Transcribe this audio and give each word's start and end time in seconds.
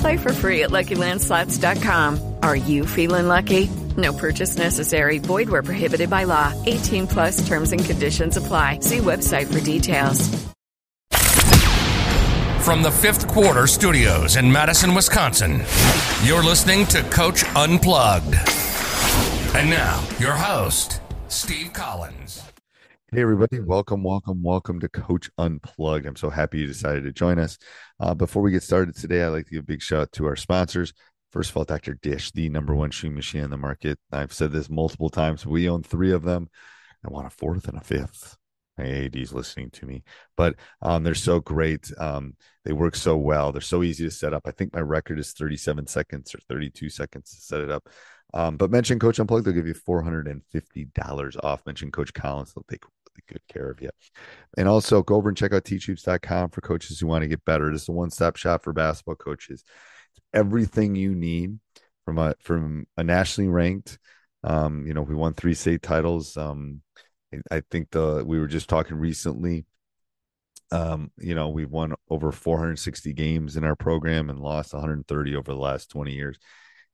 Play 0.00 0.16
for 0.16 0.32
free 0.32 0.62
at 0.64 0.70
LuckyLandSlots.com. 0.70 2.34
Are 2.42 2.56
you 2.56 2.84
feeling 2.84 3.28
lucky? 3.28 3.70
No 3.96 4.12
purchase 4.12 4.58
necessary. 4.58 5.18
Void 5.18 5.48
where 5.48 5.62
prohibited 5.62 6.10
by 6.10 6.24
law. 6.24 6.52
18 6.66 7.06
plus 7.06 7.46
terms 7.46 7.72
and 7.72 7.84
conditions 7.84 8.36
apply. 8.36 8.80
See 8.80 8.98
website 8.98 9.52
for 9.52 9.60
details. 9.60 10.28
From 12.64 12.82
the 12.82 12.90
fifth 12.90 13.26
quarter 13.28 13.66
studios 13.66 14.36
in 14.36 14.52
Madison, 14.52 14.94
Wisconsin, 14.94 15.62
you're 16.22 16.44
listening 16.44 16.84
to 16.88 17.02
Coach 17.04 17.42
Unplugged. 17.56 18.34
And 19.54 19.70
now, 19.70 20.06
your 20.18 20.34
host, 20.34 21.00
Steve 21.28 21.72
Collins. 21.72 22.42
Hey, 23.10 23.22
everybody. 23.22 23.58
Welcome, 23.58 24.02
welcome, 24.02 24.42
welcome 24.42 24.80
to 24.80 24.88
Coach 24.90 25.30
Unplugged. 25.38 26.04
I'm 26.04 26.14
so 26.14 26.28
happy 26.28 26.58
you 26.58 26.66
decided 26.66 27.04
to 27.04 27.12
join 27.12 27.38
us. 27.38 27.56
Uh, 27.98 28.12
before 28.14 28.42
we 28.42 28.50
get 28.50 28.62
started 28.62 28.94
today, 28.94 29.22
I'd 29.22 29.28
like 29.28 29.46
to 29.46 29.52
give 29.52 29.60
a 29.60 29.66
big 29.66 29.80
shout 29.80 30.02
out 30.02 30.12
to 30.12 30.26
our 30.26 30.36
sponsors. 30.36 30.92
First 31.32 31.48
of 31.48 31.56
all, 31.56 31.64
Dr. 31.64 31.94
Dish, 31.94 32.32
the 32.32 32.50
number 32.50 32.74
one 32.74 32.90
shoe 32.90 33.08
machine 33.08 33.44
in 33.44 33.48
the 33.48 33.56
market. 33.56 33.98
I've 34.12 34.34
said 34.34 34.52
this 34.52 34.68
multiple 34.68 35.08
times. 35.08 35.46
We 35.46 35.70
own 35.70 35.84
three 35.84 36.12
of 36.12 36.22
them. 36.22 36.50
I 37.02 37.08
want 37.08 37.26
a 37.26 37.30
fourth 37.30 37.66
and 37.66 37.78
a 37.78 37.80
fifth. 37.80 38.36
My 38.76 38.84
AD's 38.84 39.32
listening 39.32 39.70
to 39.70 39.86
me, 39.86 40.04
but 40.36 40.56
um, 40.82 41.02
they're 41.02 41.14
so 41.14 41.40
great. 41.40 41.90
Um, 41.98 42.36
they 42.64 42.74
work 42.74 42.94
so 42.94 43.16
well. 43.16 43.52
They're 43.52 43.62
so 43.62 43.82
easy 43.82 44.04
to 44.04 44.10
set 44.10 44.34
up. 44.34 44.42
I 44.44 44.50
think 44.50 44.74
my 44.74 44.80
record 44.80 45.18
is 45.18 45.32
37 45.32 45.86
seconds 45.86 46.34
or 46.34 46.38
32 46.46 46.90
seconds 46.90 47.30
to 47.30 47.40
set 47.40 47.62
it 47.62 47.70
up. 47.70 47.88
Um, 48.34 48.56
but 48.56 48.70
mention 48.70 48.98
Coach 48.98 49.18
Unplugged, 49.18 49.46
they'll 49.46 49.54
give 49.54 49.66
you 49.66 49.74
$450 49.74 51.44
off. 51.44 51.64
Mention 51.64 51.90
Coach 51.90 52.12
Collins, 52.12 52.52
they'll 52.52 52.64
take 52.68 52.84
good 53.26 53.42
care 53.48 53.70
of 53.70 53.80
you. 53.80 53.90
And 54.56 54.68
also 54.68 55.02
go 55.02 55.16
over 55.16 55.28
and 55.28 55.36
check 55.36 55.52
out 55.52 55.64
teachhoops.com 55.64 56.50
for 56.50 56.60
coaches 56.60 57.00
who 57.00 57.06
want 57.06 57.22
to 57.22 57.28
get 57.28 57.44
better. 57.44 57.70
It's 57.70 57.88
a 57.88 57.92
one 57.92 58.10
stop 58.10 58.36
shop 58.36 58.64
for 58.64 58.72
basketball 58.72 59.16
coaches. 59.16 59.64
It's 60.12 60.26
everything 60.32 60.94
you 60.94 61.14
need 61.14 61.58
from 62.04 62.18
a 62.18 62.34
from 62.40 62.86
a 62.96 63.04
nationally 63.04 63.48
ranked. 63.48 63.98
Um, 64.44 64.86
you 64.86 64.94
know, 64.94 65.02
we 65.02 65.14
won 65.14 65.34
three 65.34 65.54
state 65.54 65.82
titles. 65.82 66.36
Um, 66.36 66.82
I 67.50 67.62
think 67.70 67.90
the 67.90 68.24
we 68.26 68.38
were 68.38 68.46
just 68.46 68.68
talking 68.68 68.96
recently. 68.96 69.66
Um, 70.70 71.10
you 71.18 71.34
know, 71.34 71.48
we've 71.48 71.70
won 71.70 71.94
over 72.10 72.30
460 72.30 73.12
games 73.14 73.56
in 73.56 73.64
our 73.64 73.76
program 73.76 74.28
and 74.28 74.38
lost 74.38 74.74
130 74.74 75.36
over 75.36 75.52
the 75.52 75.58
last 75.58 75.90
20 75.90 76.12
years. 76.12 76.38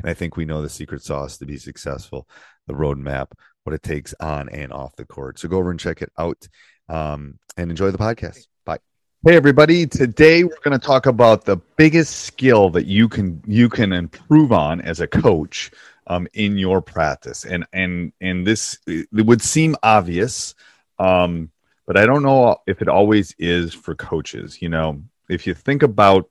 And 0.00 0.10
I 0.10 0.14
think 0.14 0.36
we 0.36 0.44
know 0.44 0.62
the 0.62 0.68
secret 0.68 1.02
sauce 1.02 1.38
to 1.38 1.46
be 1.46 1.56
successful, 1.56 2.28
the 2.66 2.74
roadmap, 2.74 3.28
what 3.64 3.74
it 3.74 3.82
takes 3.82 4.14
on 4.20 4.48
and 4.48 4.72
off 4.72 4.96
the 4.96 5.04
court. 5.04 5.38
So 5.38 5.48
go 5.48 5.58
over 5.58 5.70
and 5.70 5.80
check 5.80 6.02
it 6.02 6.12
out 6.18 6.48
um, 6.88 7.38
and 7.56 7.70
enjoy 7.70 7.90
the 7.90 7.98
podcast. 7.98 8.46
Bye. 8.64 8.78
Hey 9.24 9.36
everybody, 9.36 9.86
today 9.86 10.44
we're 10.44 10.60
going 10.62 10.78
to 10.78 10.84
talk 10.84 11.06
about 11.06 11.44
the 11.44 11.56
biggest 11.76 12.22
skill 12.22 12.70
that 12.70 12.86
you 12.86 13.08
can 13.08 13.42
you 13.46 13.68
can 13.68 13.92
improve 13.92 14.52
on 14.52 14.80
as 14.80 15.00
a 15.00 15.06
coach 15.06 15.70
um, 16.06 16.26
in 16.34 16.58
your 16.58 16.80
practice. 16.80 17.44
And 17.44 17.66
and 17.72 18.12
and 18.20 18.46
this 18.46 18.78
it 18.86 19.06
would 19.12 19.42
seem 19.42 19.76
obvious, 19.82 20.54
um, 20.98 21.50
but 21.86 21.96
I 21.96 22.06
don't 22.06 22.22
know 22.22 22.56
if 22.66 22.82
it 22.82 22.88
always 22.88 23.34
is 23.38 23.72
for 23.72 23.94
coaches. 23.94 24.60
You 24.60 24.68
know, 24.68 25.02
if 25.28 25.46
you 25.46 25.54
think 25.54 25.82
about 25.82 26.28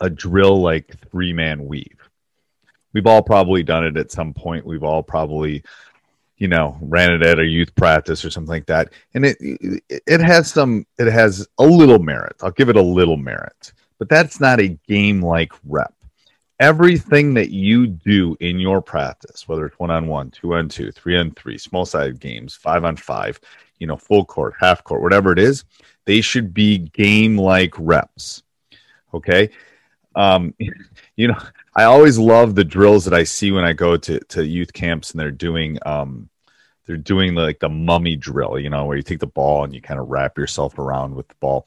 a 0.00 0.10
drill 0.10 0.60
like 0.60 0.96
three 1.10 1.32
man 1.32 1.66
weave, 1.66 1.97
we've 2.92 3.06
all 3.06 3.22
probably 3.22 3.62
done 3.62 3.84
it 3.84 3.96
at 3.96 4.12
some 4.12 4.32
point. 4.32 4.66
We've 4.66 4.84
all 4.84 5.02
probably 5.02 5.62
you 6.36 6.48
know 6.48 6.76
ran 6.80 7.12
it 7.12 7.22
at 7.22 7.40
a 7.40 7.44
youth 7.44 7.74
practice 7.74 8.24
or 8.24 8.30
something 8.30 8.50
like 8.50 8.66
that. 8.66 8.92
And 9.14 9.24
it 9.24 9.36
it 9.88 10.20
has 10.20 10.50
some 10.50 10.86
it 10.98 11.10
has 11.10 11.46
a 11.58 11.64
little 11.64 11.98
merit. 11.98 12.36
I'll 12.42 12.50
give 12.50 12.68
it 12.68 12.76
a 12.76 12.82
little 12.82 13.16
merit 13.16 13.72
but 13.98 14.08
that's 14.08 14.40
not 14.40 14.60
a 14.60 14.78
game 14.88 15.20
like 15.20 15.52
rep. 15.66 15.94
Everything 16.60 17.34
that 17.34 17.50
you 17.50 17.86
do 17.86 18.36
in 18.40 18.58
your 18.58 18.80
practice 18.82 19.46
whether 19.46 19.66
it's 19.66 19.78
one 19.78 19.90
on 19.90 20.08
one 20.08 20.30
two 20.30 20.54
on 20.54 20.68
two 20.68 20.90
three 20.90 21.16
on 21.16 21.30
three 21.32 21.58
small 21.58 21.86
sided 21.86 22.18
games 22.18 22.54
five 22.54 22.84
on 22.84 22.96
five 22.96 23.38
you 23.78 23.86
know 23.86 23.96
full 23.96 24.24
court 24.24 24.54
half 24.58 24.82
court 24.82 25.02
whatever 25.02 25.32
it 25.32 25.38
is 25.38 25.64
they 26.04 26.20
should 26.20 26.52
be 26.52 26.78
game 26.78 27.36
like 27.38 27.74
reps. 27.78 28.42
Okay 29.14 29.50
um 30.18 30.52
you 31.16 31.28
know 31.28 31.38
I 31.74 31.84
always 31.84 32.18
love 32.18 32.54
the 32.54 32.64
drills 32.64 33.04
that 33.06 33.14
I 33.14 33.22
see 33.22 33.52
when 33.52 33.64
I 33.64 33.72
go 33.72 33.96
to, 33.96 34.18
to 34.18 34.44
youth 34.44 34.72
camps 34.72 35.12
and 35.12 35.20
they're 35.20 35.30
doing 35.30 35.78
um 35.86 36.28
they're 36.88 36.96
doing 36.96 37.34
like 37.34 37.60
the 37.60 37.68
mummy 37.68 38.16
drill, 38.16 38.58
you 38.58 38.70
know, 38.70 38.86
where 38.86 38.96
you 38.96 39.02
take 39.02 39.20
the 39.20 39.26
ball 39.26 39.62
and 39.62 39.74
you 39.74 39.80
kind 39.80 40.00
of 40.00 40.08
wrap 40.08 40.38
yourself 40.38 40.78
around 40.78 41.14
with 41.14 41.28
the 41.28 41.34
ball. 41.38 41.66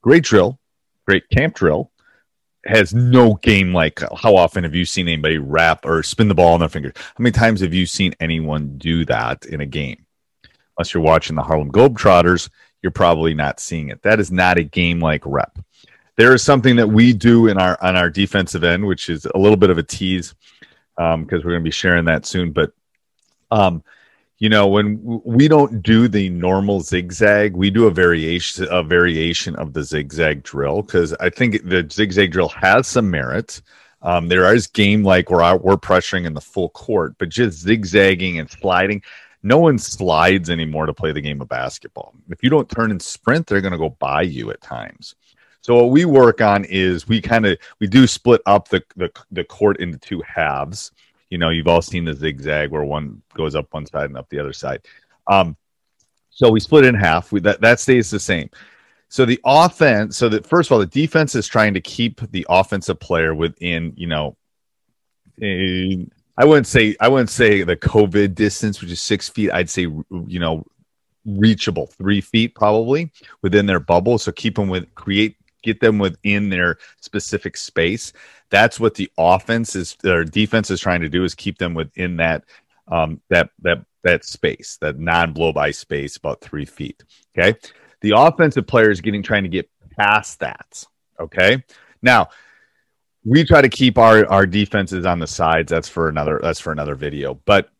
Great 0.00 0.24
drill, 0.24 0.58
great 1.06 1.28
camp 1.28 1.54
drill. 1.54 1.90
Has 2.64 2.94
no 2.94 3.34
game 3.34 3.74
like 3.74 4.00
how 4.16 4.34
often 4.34 4.64
have 4.64 4.74
you 4.74 4.84
seen 4.84 5.08
anybody 5.08 5.36
wrap 5.36 5.84
or 5.84 6.02
spin 6.02 6.28
the 6.28 6.34
ball 6.34 6.54
on 6.54 6.60
their 6.60 6.68
fingers? 6.70 6.94
How 6.96 7.22
many 7.22 7.32
times 7.32 7.60
have 7.60 7.74
you 7.74 7.86
seen 7.86 8.14
anyone 8.18 8.78
do 8.78 9.04
that 9.04 9.44
in 9.44 9.60
a 9.60 9.66
game? 9.66 10.06
Unless 10.78 10.94
you're 10.94 11.02
watching 11.02 11.36
the 11.36 11.42
Harlem 11.42 11.70
Globetrotters, 11.70 12.48
you're 12.82 12.92
probably 12.92 13.34
not 13.34 13.60
seeing 13.60 13.90
it. 13.90 14.02
That 14.02 14.20
is 14.20 14.32
not 14.32 14.58
a 14.58 14.64
game 14.64 15.00
like 15.00 15.22
rep 15.26 15.58
there 16.22 16.34
is 16.34 16.42
something 16.44 16.76
that 16.76 16.86
we 16.86 17.12
do 17.12 17.48
in 17.48 17.58
our 17.58 17.76
on 17.82 17.96
our 17.96 18.08
defensive 18.08 18.62
end, 18.62 18.86
which 18.86 19.10
is 19.10 19.26
a 19.34 19.36
little 19.36 19.56
bit 19.56 19.70
of 19.70 19.78
a 19.78 19.82
tease 19.82 20.36
because 20.96 21.14
um, 21.14 21.26
we're 21.28 21.40
going 21.40 21.60
to 21.60 21.64
be 21.64 21.72
sharing 21.72 22.04
that 22.04 22.26
soon. 22.26 22.52
But 22.52 22.70
um, 23.50 23.82
you 24.38 24.48
know, 24.48 24.68
when 24.68 25.00
we 25.24 25.48
don't 25.48 25.82
do 25.82 26.06
the 26.06 26.28
normal 26.28 26.80
zigzag, 26.80 27.56
we 27.56 27.70
do 27.70 27.88
a 27.88 27.90
variation 27.90 28.68
a 28.70 28.84
variation 28.84 29.56
of 29.56 29.72
the 29.72 29.82
zigzag 29.82 30.44
drill 30.44 30.82
because 30.82 31.12
I 31.14 31.28
think 31.28 31.68
the 31.68 31.88
zigzag 31.90 32.30
drill 32.30 32.50
has 32.50 32.86
some 32.86 33.10
merit. 33.10 33.60
Um, 34.00 34.28
there 34.28 34.54
is 34.54 34.68
game 34.68 35.02
like 35.02 35.28
where 35.28 35.56
we're 35.56 35.76
pressuring 35.76 36.24
in 36.24 36.34
the 36.34 36.40
full 36.40 36.68
court, 36.68 37.16
but 37.18 37.30
just 37.30 37.58
zigzagging 37.58 38.38
and 38.38 38.48
sliding. 38.48 39.02
No 39.42 39.58
one 39.58 39.76
slides 39.76 40.50
anymore 40.50 40.86
to 40.86 40.94
play 40.94 41.10
the 41.10 41.20
game 41.20 41.40
of 41.40 41.48
basketball. 41.48 42.14
If 42.30 42.44
you 42.44 42.50
don't 42.50 42.70
turn 42.70 42.92
and 42.92 43.02
sprint, 43.02 43.48
they're 43.48 43.60
going 43.60 43.72
to 43.72 43.78
go 43.78 43.90
by 43.90 44.22
you 44.22 44.52
at 44.52 44.60
times. 44.60 45.16
So 45.62 45.76
what 45.76 45.90
we 45.90 46.04
work 46.04 46.40
on 46.40 46.64
is 46.64 47.08
we 47.08 47.20
kind 47.20 47.46
of 47.46 47.56
we 47.78 47.86
do 47.86 48.06
split 48.06 48.42
up 48.46 48.68
the, 48.68 48.82
the 48.96 49.10
the 49.30 49.44
court 49.44 49.78
into 49.78 49.98
two 49.98 50.20
halves. 50.26 50.90
You 51.30 51.38
know, 51.38 51.48
you've 51.48 51.68
all 51.68 51.80
seen 51.80 52.04
the 52.04 52.14
zigzag 52.14 52.70
where 52.70 52.84
one 52.84 53.22
goes 53.34 53.54
up 53.54 53.72
one 53.72 53.86
side 53.86 54.10
and 54.10 54.18
up 54.18 54.28
the 54.28 54.38
other 54.38 54.52
side. 54.52 54.82
Um, 55.28 55.56
so 56.30 56.50
we 56.50 56.60
split 56.60 56.84
in 56.84 56.94
half. 56.94 57.32
We, 57.32 57.40
that 57.40 57.60
that 57.60 57.80
stays 57.80 58.10
the 58.10 58.20
same. 58.20 58.50
So 59.08 59.24
the 59.24 59.40
offense, 59.44 60.16
so 60.16 60.28
that 60.30 60.46
first 60.46 60.68
of 60.68 60.72
all, 60.72 60.78
the 60.80 60.86
defense 60.86 61.34
is 61.34 61.46
trying 61.46 61.74
to 61.74 61.80
keep 61.80 62.20
the 62.32 62.46
offensive 62.48 62.98
player 62.98 63.34
within, 63.34 63.92
you 63.96 64.06
know, 64.06 64.36
I 65.40 66.44
wouldn't 66.44 66.66
say 66.66 66.96
I 66.98 67.08
wouldn't 67.08 67.30
say 67.30 67.62
the 67.62 67.76
COVID 67.76 68.34
distance, 68.34 68.80
which 68.80 68.90
is 68.90 69.00
six 69.00 69.28
feet. 69.28 69.52
I'd 69.52 69.70
say 69.70 69.82
you 69.82 70.38
know 70.40 70.64
reachable, 71.24 71.86
three 71.86 72.20
feet 72.20 72.54
probably 72.54 73.12
within 73.42 73.66
their 73.66 73.80
bubble. 73.80 74.18
So 74.18 74.32
keep 74.32 74.56
them 74.56 74.68
with 74.68 74.92
create 74.94 75.36
get 75.62 75.80
them 75.80 75.98
within 75.98 76.48
their 76.48 76.78
specific 77.00 77.56
space. 77.56 78.12
That's 78.50 78.78
what 78.78 78.94
the 78.94 79.10
offense 79.18 79.74
is 79.76 79.96
or 80.04 80.24
defense 80.24 80.70
is 80.70 80.80
trying 80.80 81.00
to 81.02 81.08
do 81.08 81.24
is 81.24 81.34
keep 81.34 81.58
them 81.58 81.74
within 81.74 82.16
that 82.16 82.44
um, 82.88 83.20
that 83.30 83.50
that 83.62 83.84
that 84.02 84.24
space, 84.24 84.78
that 84.80 84.98
non 84.98 85.32
blow 85.32 85.52
by 85.52 85.70
space, 85.70 86.16
about 86.16 86.40
three 86.40 86.64
feet. 86.64 87.02
Okay, 87.36 87.58
the 88.00 88.12
offensive 88.16 88.66
player 88.66 88.90
is 88.90 89.00
getting 89.00 89.22
trying 89.22 89.44
to 89.44 89.48
get 89.48 89.70
past 89.96 90.40
that. 90.40 90.84
Okay, 91.18 91.62
now 92.02 92.28
we 93.24 93.44
try 93.44 93.62
to 93.62 93.68
keep 93.68 93.98
our 93.98 94.26
our 94.26 94.46
defenses 94.46 95.06
on 95.06 95.18
the 95.18 95.26
sides. 95.26 95.70
That's 95.70 95.88
for 95.88 96.08
another 96.08 96.40
that's 96.42 96.60
for 96.60 96.72
another 96.72 96.94
video. 96.94 97.34
But 97.44 97.70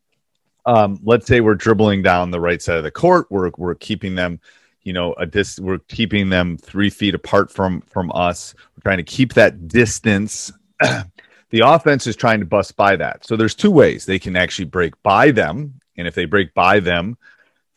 um, 0.65 1.01
let's 1.03 1.27
say 1.27 1.41
we're 1.41 1.55
dribbling 1.55 2.03
down 2.03 2.31
the 2.31 2.41
right 2.41 2.63
side 2.63 2.77
of 2.77 2.85
the 2.85 2.91
court. 2.91 3.27
We're 3.31 3.51
we're 3.57 3.75
keeping 3.75 4.15
them, 4.15 4.41
you 4.83 4.93
know, 4.93 5.15
a 5.15 5.27
dis- 5.27 5.61
We're 5.61 5.79
keeping 5.79 6.29
them 6.29 6.57
three 6.57 6.91
feet 6.91 7.15
apart 7.15 7.51
from 7.51 7.81
from 7.83 8.11
us. 8.15 8.55
We're 8.77 8.83
trying 8.83 8.99
to 8.99 9.05
keep 9.05 9.35
that 9.35 9.69
distance. 9.69 10.53
the 10.81 11.61
offense 11.61 12.07
is 12.07 12.17
trying 12.17 12.41
to 12.41 12.47
bust 12.47 12.77
by 12.77 12.97
that. 12.97 13.25
So 13.25 13.37
there's 13.37 13.55
two 13.55 13.71
ways 13.71 14.05
they 14.05 14.19
can 14.19 14.37
actually 14.37 14.65
break 14.67 15.01
by 15.03 15.31
them, 15.31 15.81
and 15.97 16.07
if 16.07 16.15
they 16.15 16.25
break 16.25 16.55
by 16.55 16.81
them, 16.81 17.17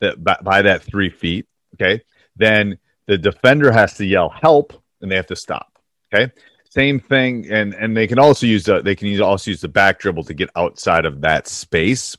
that 0.00 0.22
by, 0.22 0.38
by 0.42 0.62
that 0.62 0.82
three 0.82 1.10
feet, 1.10 1.46
okay, 1.74 2.02
then 2.36 2.78
the 3.06 3.18
defender 3.18 3.70
has 3.70 3.94
to 3.94 4.04
yell 4.04 4.28
help, 4.28 4.72
and 5.00 5.10
they 5.10 5.16
have 5.16 5.28
to 5.28 5.36
stop. 5.36 5.78
Okay, 6.12 6.32
same 6.68 6.98
thing, 6.98 7.46
and 7.50 7.74
and 7.74 7.96
they 7.96 8.06
can 8.06 8.18
also 8.18 8.46
use 8.46 8.64
the 8.64 8.82
they 8.82 8.96
can 8.96 9.08
use, 9.08 9.20
also 9.20 9.52
use 9.52 9.60
the 9.60 9.68
back 9.68 10.00
dribble 10.00 10.24
to 10.24 10.34
get 10.34 10.50
outside 10.56 11.04
of 11.04 11.20
that 11.20 11.46
space. 11.46 12.16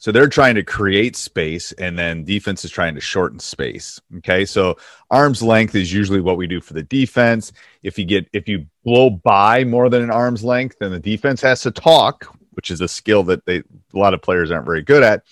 So 0.00 0.12
they're 0.12 0.28
trying 0.28 0.54
to 0.54 0.62
create 0.62 1.16
space, 1.16 1.72
and 1.72 1.98
then 1.98 2.24
defense 2.24 2.64
is 2.64 2.70
trying 2.70 2.94
to 2.94 3.00
shorten 3.00 3.40
space. 3.40 4.00
Okay, 4.18 4.44
so 4.44 4.76
arm's 5.10 5.42
length 5.42 5.74
is 5.74 5.92
usually 5.92 6.20
what 6.20 6.36
we 6.36 6.46
do 6.46 6.60
for 6.60 6.74
the 6.74 6.84
defense. 6.84 7.52
If 7.82 7.98
you 7.98 8.04
get 8.04 8.28
if 8.32 8.48
you 8.48 8.66
blow 8.84 9.10
by 9.10 9.64
more 9.64 9.88
than 9.90 10.02
an 10.02 10.10
arm's 10.10 10.44
length, 10.44 10.76
then 10.78 10.92
the 10.92 11.00
defense 11.00 11.40
has 11.42 11.62
to 11.62 11.72
talk, 11.72 12.32
which 12.52 12.70
is 12.70 12.80
a 12.80 12.88
skill 12.88 13.24
that 13.24 13.44
they 13.44 13.58
a 13.58 13.64
lot 13.92 14.14
of 14.14 14.22
players 14.22 14.52
aren't 14.52 14.66
very 14.66 14.82
good 14.82 15.02
at. 15.02 15.24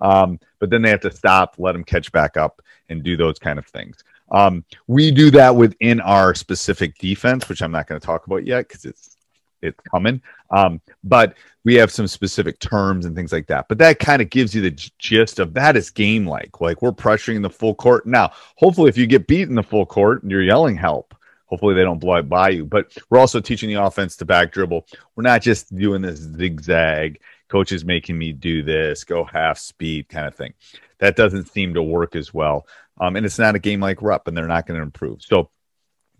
Um, 0.00 0.38
but 0.60 0.70
then 0.70 0.82
they 0.82 0.90
have 0.90 1.00
to 1.00 1.12
stop, 1.12 1.56
let 1.58 1.72
them 1.72 1.84
catch 1.84 2.12
back 2.12 2.36
up, 2.36 2.62
and 2.88 3.02
do 3.02 3.16
those 3.16 3.38
kind 3.38 3.58
of 3.58 3.66
things. 3.66 4.04
Um, 4.30 4.64
we 4.86 5.10
do 5.10 5.30
that 5.32 5.54
within 5.54 6.00
our 6.00 6.34
specific 6.34 6.96
defense, 6.98 7.48
which 7.48 7.60
I'm 7.60 7.72
not 7.72 7.86
going 7.86 8.00
to 8.00 8.06
talk 8.06 8.26
about 8.26 8.46
yet 8.46 8.68
because 8.68 8.84
it's 8.84 9.16
it's 9.62 9.80
coming. 9.90 10.20
Um, 10.50 10.80
but 11.04 11.34
we 11.64 11.74
have 11.76 11.90
some 11.90 12.06
specific 12.06 12.58
terms 12.58 13.06
and 13.06 13.14
things 13.14 13.32
like 13.32 13.46
that. 13.46 13.68
But 13.68 13.78
that 13.78 13.98
kind 13.98 14.20
of 14.20 14.30
gives 14.30 14.54
you 14.54 14.62
the 14.62 14.90
gist 14.98 15.38
of 15.38 15.54
that 15.54 15.76
is 15.76 15.90
game 15.90 16.26
like. 16.26 16.60
Like 16.60 16.82
we're 16.82 16.92
pressuring 16.92 17.42
the 17.42 17.50
full 17.50 17.74
court. 17.74 18.06
Now, 18.06 18.32
hopefully, 18.56 18.88
if 18.88 18.98
you 18.98 19.06
get 19.06 19.26
beat 19.26 19.48
in 19.48 19.54
the 19.54 19.62
full 19.62 19.86
court 19.86 20.22
and 20.22 20.30
you're 20.30 20.42
yelling 20.42 20.76
help, 20.76 21.14
hopefully 21.46 21.74
they 21.74 21.82
don't 21.82 21.98
blow 21.98 22.16
it 22.16 22.28
by 22.28 22.50
you. 22.50 22.64
But 22.64 22.96
we're 23.08 23.18
also 23.18 23.40
teaching 23.40 23.68
the 23.68 23.82
offense 23.82 24.16
to 24.16 24.24
back 24.24 24.52
dribble. 24.52 24.86
We're 25.14 25.22
not 25.22 25.42
just 25.42 25.74
doing 25.74 26.02
this 26.02 26.18
zigzag. 26.18 27.20
Coach 27.48 27.72
is 27.72 27.84
making 27.84 28.16
me 28.18 28.32
do 28.32 28.62
this, 28.62 29.04
go 29.04 29.24
half 29.24 29.58
speed 29.58 30.08
kind 30.08 30.26
of 30.26 30.34
thing. 30.34 30.54
That 30.98 31.16
doesn't 31.16 31.52
seem 31.52 31.74
to 31.74 31.82
work 31.82 32.16
as 32.16 32.32
well. 32.32 32.66
Um, 32.98 33.16
and 33.16 33.26
it's 33.26 33.38
not 33.38 33.54
a 33.54 33.58
game 33.58 33.80
like 33.80 34.00
rep, 34.00 34.26
and 34.26 34.36
they're 34.36 34.46
not 34.46 34.66
going 34.66 34.78
to 34.78 34.82
improve. 34.82 35.22
So, 35.22 35.50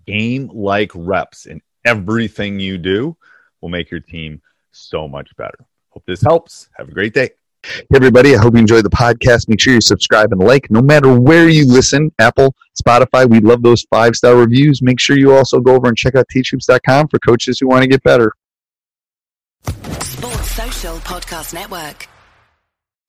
game 0.07 0.51
like 0.53 0.91
reps 0.95 1.47
in 1.47 1.63
everything 1.85 2.61
you 2.61 2.77
do 2.77 3.17
will 3.63 3.71
make 3.71 3.91
your 3.91 4.01
team 4.01 4.43
so 4.73 5.09
much 5.09 5.35
better. 5.37 5.59
Hope 5.91 6.05
this 6.07 6.21
helps. 6.21 6.69
Have 6.77 6.89
a 6.89 6.93
great 6.93 7.15
day. 7.15 7.31
Hey, 7.65 7.85
everybody. 7.95 8.35
I 8.35 8.41
hope 8.41 8.55
you 8.55 8.61
enjoyed 8.61 8.85
the 8.85 8.91
podcast. 8.91 9.49
Make 9.49 9.61
sure 9.61 9.73
you 9.73 9.81
subscribe 9.81 10.33
and 10.33 10.43
like 10.43 10.71
no 10.71 10.83
matter 10.83 11.19
where 11.19 11.49
you 11.49 11.67
listen 11.67 12.11
Apple, 12.19 12.55
Spotify. 12.81 13.29
We 13.29 13.41
love 13.41 13.63
those 13.63 13.83
five 13.85 14.17
star 14.17 14.35
reviews. 14.35 14.83
Make 14.83 14.99
sure 14.99 15.17
you 15.17 15.33
also 15.33 15.61
go 15.61 15.75
over 15.75 15.89
and 15.89 15.97
check 15.97 16.17
out 16.17 16.27
teachhoops.com 16.35 17.09
for 17.09 17.19
coaches 17.21 17.61
who 17.61 17.69
want 17.69 17.83
to 17.83 17.89
get 17.89 18.03
better. 18.03 18.33
Sports 19.65 20.51
Social 20.51 20.97
Podcast 20.97 21.55
Network. 21.55 22.09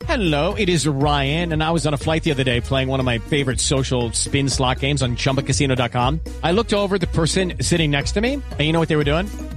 Hello, 0.05 0.53
it 0.55 0.67
is 0.67 0.85
Ryan, 0.85 1.53
and 1.53 1.63
I 1.63 1.71
was 1.71 1.87
on 1.87 1.93
a 1.93 1.97
flight 1.97 2.23
the 2.23 2.31
other 2.31 2.43
day 2.43 2.59
playing 2.59 2.89
one 2.89 2.99
of 2.99 3.05
my 3.05 3.19
favorite 3.19 3.61
social 3.61 4.11
spin 4.11 4.49
slot 4.49 4.79
games 4.79 5.01
on 5.01 5.15
chumbacasino.com. 5.15 6.19
I 6.43 6.51
looked 6.51 6.73
over 6.73 6.99
the 6.99 7.07
person 7.07 7.53
sitting 7.61 7.89
next 7.89 8.11
to 8.13 8.21
me, 8.21 8.33
and 8.33 8.59
you 8.59 8.73
know 8.73 8.79
what 8.79 8.89
they 8.89 8.97
were 8.97 9.05
doing? 9.05 9.27